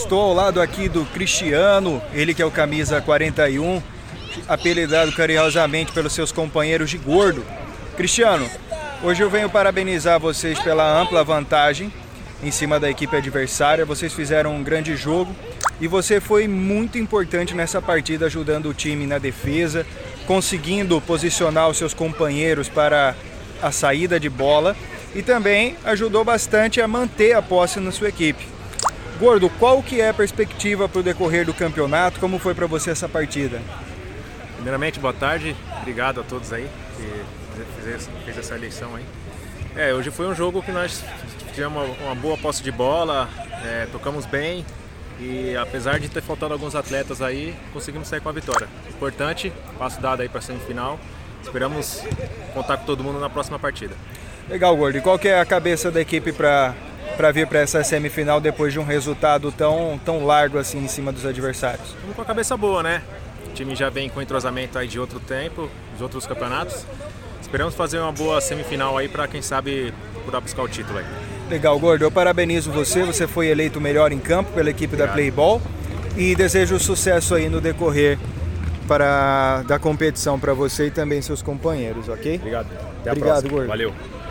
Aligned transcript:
Estou 0.00 0.22
ao 0.22 0.32
lado 0.32 0.62
aqui 0.62 0.88
do 0.88 1.04
Cristiano, 1.04 2.02
ele 2.14 2.32
que 2.32 2.40
é 2.40 2.44
o 2.44 2.50
camisa 2.50 3.02
41, 3.02 3.82
apelidado 4.48 5.12
carinhosamente 5.12 5.92
pelos 5.92 6.14
seus 6.14 6.32
companheiros 6.32 6.88
de 6.88 6.96
gordo. 6.96 7.44
Cristiano, 7.98 8.48
hoje 9.04 9.22
eu 9.22 9.28
venho 9.28 9.50
parabenizar 9.50 10.18
vocês 10.18 10.58
pela 10.58 11.00
ampla 11.00 11.22
vantagem 11.22 11.92
em 12.42 12.50
cima 12.50 12.80
da 12.80 12.90
equipe 12.90 13.14
adversária. 13.14 13.84
Vocês 13.84 14.12
fizeram 14.12 14.56
um 14.56 14.64
grande 14.64 14.96
jogo 14.96 15.36
e 15.80 15.86
você 15.86 16.18
foi 16.18 16.48
muito 16.48 16.96
importante 16.96 17.54
nessa 17.54 17.80
partida, 17.80 18.24
ajudando 18.24 18.70
o 18.70 18.74
time 18.74 19.06
na 19.06 19.18
defesa, 19.18 19.86
conseguindo 20.26 20.98
posicionar 21.02 21.68
os 21.68 21.76
seus 21.76 21.92
companheiros 21.92 22.70
para 22.70 23.14
a 23.62 23.70
saída 23.70 24.18
de 24.18 24.30
bola 24.30 24.74
e 25.14 25.22
também 25.22 25.76
ajudou 25.84 26.24
bastante 26.24 26.80
a 26.80 26.88
manter 26.88 27.34
a 27.34 27.42
posse 27.42 27.78
na 27.78 27.92
sua 27.92 28.08
equipe. 28.08 28.59
Gordo, 29.20 29.50
qual 29.50 29.82
que 29.82 30.00
é 30.00 30.08
a 30.08 30.14
perspectiva 30.14 30.88
para 30.88 31.00
o 31.00 31.02
decorrer 31.02 31.44
do 31.44 31.52
campeonato? 31.52 32.18
Como 32.18 32.38
foi 32.38 32.54
para 32.54 32.66
você 32.66 32.90
essa 32.90 33.06
partida? 33.06 33.60
Primeiramente, 34.54 34.98
boa 34.98 35.12
tarde. 35.12 35.54
Obrigado 35.82 36.22
a 36.22 36.24
todos 36.24 36.50
aí 36.54 36.66
que 36.96 37.82
fez, 37.82 38.08
fez 38.24 38.38
essa 38.38 38.54
eleição 38.54 38.96
aí. 38.96 39.04
É, 39.76 39.92
hoje 39.92 40.10
foi 40.10 40.26
um 40.26 40.34
jogo 40.34 40.62
que 40.62 40.72
nós 40.72 41.04
tivemos 41.52 41.82
uma, 41.82 42.06
uma 42.06 42.14
boa 42.14 42.38
posse 42.38 42.62
de 42.62 42.72
bola, 42.72 43.28
é, 43.62 43.86
tocamos 43.92 44.24
bem 44.24 44.64
e 45.20 45.54
apesar 45.54 46.00
de 46.00 46.08
ter 46.08 46.22
faltado 46.22 46.54
alguns 46.54 46.74
atletas 46.74 47.20
aí, 47.20 47.54
conseguimos 47.74 48.08
sair 48.08 48.22
com 48.22 48.30
a 48.30 48.32
vitória. 48.32 48.68
Importante, 48.88 49.52
passo 49.78 50.00
dado 50.00 50.22
aí 50.22 50.30
para 50.30 50.38
a 50.38 50.42
semifinal. 50.42 50.98
Esperamos 51.42 52.02
contar 52.54 52.78
com 52.78 52.86
todo 52.86 53.04
mundo 53.04 53.20
na 53.20 53.28
próxima 53.28 53.58
partida. 53.58 53.94
Legal, 54.48 54.74
Gordo. 54.74 54.96
E 54.96 55.02
qual 55.02 55.18
que 55.18 55.28
é 55.28 55.38
a 55.38 55.44
cabeça 55.44 55.90
da 55.90 56.00
equipe 56.00 56.32
para 56.32 56.74
para 57.16 57.30
vir 57.32 57.46
para 57.46 57.60
essa 57.60 57.82
semifinal 57.84 58.40
depois 58.40 58.72
de 58.72 58.78
um 58.78 58.84
resultado 58.84 59.52
tão, 59.52 60.00
tão 60.04 60.24
largo 60.24 60.58
assim 60.58 60.78
em 60.78 60.88
cima 60.88 61.12
dos 61.12 61.26
adversários? 61.26 61.94
Vamos 62.00 62.16
com 62.16 62.22
a 62.22 62.24
cabeça 62.24 62.56
boa, 62.56 62.82
né? 62.82 63.02
O 63.48 63.52
time 63.52 63.74
já 63.74 63.90
vem 63.90 64.08
com 64.08 64.22
entrosamento 64.22 64.78
aí 64.78 64.88
de 64.88 64.98
outro 64.98 65.20
tempo, 65.20 65.68
dos 65.92 66.00
outros 66.00 66.26
campeonatos. 66.26 66.84
Esperamos 67.40 67.74
fazer 67.74 67.98
uma 67.98 68.12
boa 68.12 68.40
semifinal 68.40 68.96
aí 68.96 69.08
para 69.08 69.26
quem 69.26 69.42
sabe 69.42 69.92
procurar 70.12 70.40
buscar 70.40 70.62
o 70.62 70.68
título 70.68 70.98
aí. 70.98 71.04
Legal, 71.48 71.78
Gordo. 71.78 72.04
Eu 72.04 72.10
parabenizo 72.10 72.70
você. 72.70 73.02
Você 73.02 73.26
foi 73.26 73.48
eleito 73.48 73.78
o 73.80 73.82
melhor 73.82 74.12
em 74.12 74.20
campo 74.20 74.52
pela 74.52 74.70
equipe 74.70 74.94
Obrigado. 74.94 75.08
da 75.08 75.14
Playball 75.14 75.60
e 76.16 76.34
desejo 76.36 76.78
sucesso 76.78 77.34
aí 77.34 77.48
no 77.48 77.60
decorrer 77.60 78.18
para 78.86 79.62
da 79.62 79.78
competição 79.78 80.38
para 80.38 80.52
você 80.52 80.86
e 80.86 80.90
também 80.90 81.22
seus 81.22 81.42
companheiros, 81.42 82.08
ok? 82.08 82.36
Obrigado. 82.36 82.68
Até 83.00 83.10
Obrigado, 83.12 83.48
Gordo. 83.48 83.68
Valeu. 83.68 83.92